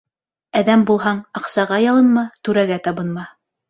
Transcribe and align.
Әҙәм 0.61 0.85
булһаң, 0.91 1.21
аҡсаға 1.41 1.81
ялынма, 1.87 2.27
түрәгә 2.43 2.85
табынма. 2.91 3.33